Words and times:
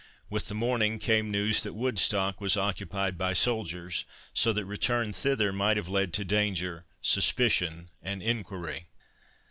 With 0.31 0.47
the 0.47 0.55
morning 0.55 0.97
came 0.97 1.29
news 1.29 1.61
that 1.61 1.73
Woodstock 1.75 2.41
was 2.41 2.57
occupied 2.57 3.19
by 3.19 3.33
soldiers, 3.33 4.03
so 4.33 4.51
that 4.51 4.65
return 4.65 5.13
thither 5.13 5.53
might 5.53 5.77
have 5.77 5.89
led 5.89 6.11
to 6.13 6.25
danger, 6.25 6.85
suspicion, 7.03 7.89
and 8.01 8.23
enquiry. 8.23 8.87